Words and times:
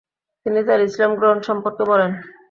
তিনি 0.45 0.59
তার 0.67 0.79
ইসলাম 0.87 1.11
গ্রহণ 1.19 1.39
সম্পর্কে 1.47 1.83
বলেন: 1.91 2.11